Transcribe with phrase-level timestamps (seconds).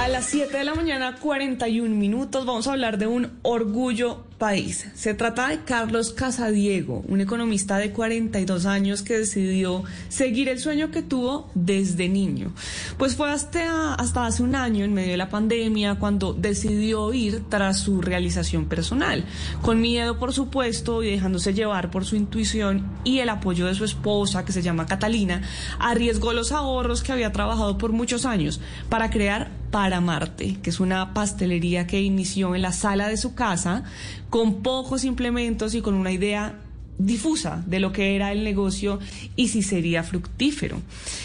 [0.00, 4.86] A las 7 de la mañana, 41 minutos, vamos a hablar de un orgullo país.
[4.94, 10.90] Se trata de Carlos Casadiego, un economista de 42 años que decidió seguir el sueño
[10.90, 12.54] que tuvo desde niño.
[12.96, 17.42] Pues fue hasta, hasta hace un año, en medio de la pandemia, cuando decidió ir
[17.50, 19.26] tras su realización personal.
[19.60, 23.84] Con miedo, por supuesto, y dejándose llevar por su intuición y el apoyo de su
[23.84, 25.42] esposa, que se llama Catalina,
[25.78, 30.80] arriesgó los ahorros que había trabajado por muchos años para crear para Marte, que es
[30.80, 33.84] una pastelería que inició en la sala de su casa
[34.28, 36.54] con pocos implementos y con una idea
[37.00, 38.98] difusa de lo que era el negocio
[39.36, 40.80] y si sería fructífero.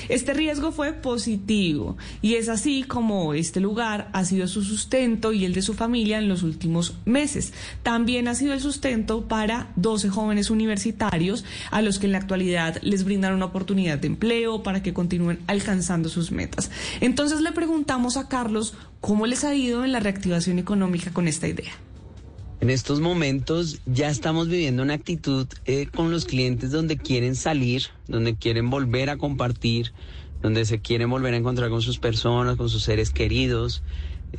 [0.10, 5.46] Este riesgo fue positivo y es así como este lugar ha sido su sustento y
[5.46, 7.54] el de su familia en los últimos meses.
[7.84, 12.80] También ha sido el sustento para 12 jóvenes universitarios a los que en la actualidad
[12.82, 16.72] les brindan una oportunidad de empleo para que continúen alcanzando sus metas.
[17.02, 21.48] Entonces le preguntamos a Carlos cómo les ha ido en la reactivación económica con esta
[21.48, 21.74] idea.
[22.66, 27.84] En estos momentos ya estamos viviendo una actitud eh, con los clientes donde quieren salir,
[28.08, 29.94] donde quieren volver a compartir,
[30.42, 33.84] donde se quieren volver a encontrar con sus personas, con sus seres queridos,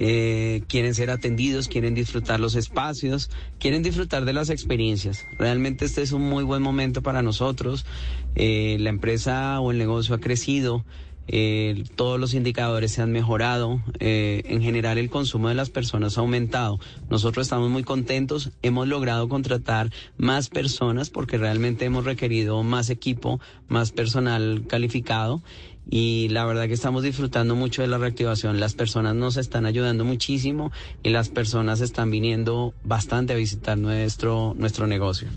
[0.01, 5.25] eh, quieren ser atendidos, quieren disfrutar los espacios, quieren disfrutar de las experiencias.
[5.39, 7.87] Realmente este es un muy buen momento para nosotros.
[8.35, 10.85] Eh, la empresa o el negocio ha crecido.
[11.29, 16.17] Eh, todos los indicadores se han mejorado, eh, en general el consumo de las personas
[16.17, 16.79] ha aumentado.
[17.11, 23.41] Nosotros estamos muy contentos, hemos logrado contratar más personas porque realmente hemos requerido más equipo,
[23.69, 25.43] más personal calificado
[25.89, 28.61] y la verdad que estamos disfrutando mucho de la reactivación.
[28.61, 34.55] Las personas nos están ayudando muchísimo y las personas están viniendo bastante a visitar nuestro,
[34.57, 35.29] nuestro negocio.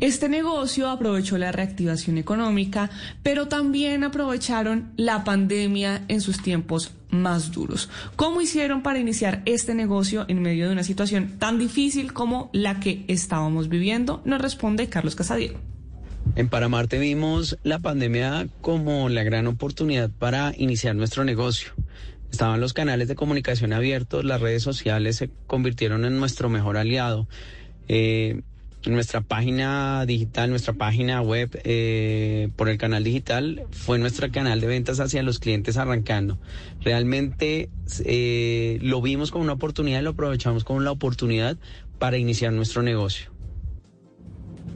[0.00, 2.90] Este negocio aprovechó la reactivación económica,
[3.22, 7.88] pero también aprovecharon la pandemia en sus tiempos más duros.
[8.14, 12.78] ¿Cómo hicieron para iniciar este negocio en medio de una situación tan difícil como la
[12.78, 14.20] que estábamos viviendo?
[14.26, 15.58] Nos responde Carlos Casadiego.
[16.34, 21.70] En Paramarte vimos la pandemia como la gran oportunidad para iniciar nuestro negocio.
[22.30, 27.28] Estaban los canales de comunicación abiertos, las redes sociales se convirtieron en nuestro mejor aliado.
[27.88, 28.42] Eh,
[28.86, 34.66] nuestra página digital, nuestra página web eh, por el canal digital fue nuestro canal de
[34.66, 36.38] ventas hacia los clientes arrancando.
[36.80, 37.68] Realmente
[38.04, 41.56] eh, lo vimos como una oportunidad lo aprovechamos como una oportunidad
[41.98, 43.30] para iniciar nuestro negocio.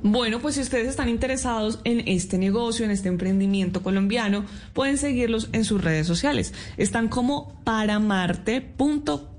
[0.03, 5.51] Bueno, pues si ustedes están interesados en este negocio, en este emprendimiento colombiano, pueden seguirlos
[5.53, 6.55] en sus redes sociales.
[6.79, 7.61] Están como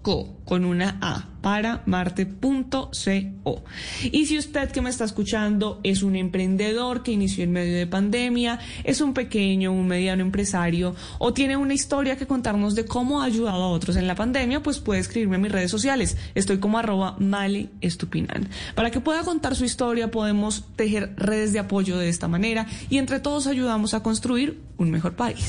[0.01, 3.63] paramarte.co con una A para marte.co.
[4.03, 7.87] Y si usted que me está escuchando es un emprendedor que inició en medio de
[7.87, 13.21] pandemia, es un pequeño, un mediano empresario o tiene una historia que contarnos de cómo
[13.21, 16.17] ha ayudado a otros en la pandemia, pues puede escribirme en mis redes sociales.
[16.35, 18.49] Estoy como arroba male estupinan.
[18.75, 22.97] Para que pueda contar su historia podemos tejer redes de apoyo de esta manera y
[22.97, 25.43] entre todos ayudamos a construir un mejor país.